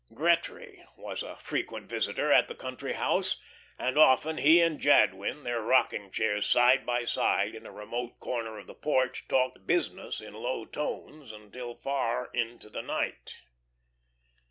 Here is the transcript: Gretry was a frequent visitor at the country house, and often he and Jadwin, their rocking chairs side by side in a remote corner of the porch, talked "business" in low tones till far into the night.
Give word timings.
Gretry 0.15 0.83
was 0.97 1.21
a 1.21 1.35
frequent 1.35 1.87
visitor 1.87 2.31
at 2.31 2.47
the 2.47 2.55
country 2.55 2.93
house, 2.93 3.37
and 3.77 3.99
often 3.99 4.37
he 4.37 4.59
and 4.59 4.79
Jadwin, 4.79 5.43
their 5.43 5.61
rocking 5.61 6.09
chairs 6.09 6.47
side 6.47 6.87
by 6.87 7.05
side 7.05 7.53
in 7.53 7.67
a 7.67 7.71
remote 7.71 8.19
corner 8.19 8.57
of 8.57 8.65
the 8.65 8.73
porch, 8.73 9.27
talked 9.27 9.67
"business" 9.67 10.19
in 10.19 10.33
low 10.33 10.65
tones 10.65 11.31
till 11.53 11.75
far 11.75 12.31
into 12.33 12.67
the 12.67 12.81
night. 12.81 13.43